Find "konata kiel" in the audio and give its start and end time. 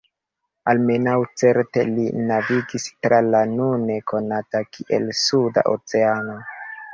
4.13-5.07